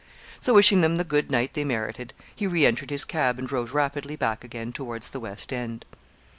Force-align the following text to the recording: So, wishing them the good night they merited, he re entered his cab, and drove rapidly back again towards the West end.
So, 0.39 0.55
wishing 0.55 0.81
them 0.81 0.95
the 0.95 1.03
good 1.03 1.29
night 1.29 1.53
they 1.53 1.63
merited, 1.63 2.15
he 2.35 2.47
re 2.47 2.65
entered 2.65 2.89
his 2.89 3.05
cab, 3.05 3.37
and 3.37 3.47
drove 3.47 3.75
rapidly 3.75 4.15
back 4.15 4.43
again 4.43 4.73
towards 4.73 5.09
the 5.09 5.19
West 5.19 5.53
end. 5.53 5.85